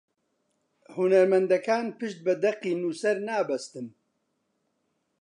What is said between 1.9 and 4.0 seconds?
پشت بە دەقی نووسەر نابەستن